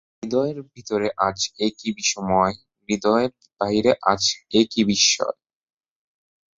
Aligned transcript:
হৃদয়ের 0.17 0.57
ভিতরে 0.71 1.07
আজ 1.27 1.37
এ 1.57 1.67
কী 1.79 1.89
বিসময়, 1.97 2.53
হৃদয়ের 2.89 3.29
বাহিরে 3.61 3.91
আজ 4.11 4.21
এ 4.51 4.61
কী 4.71 4.81
বিস্ময়! 4.85 5.35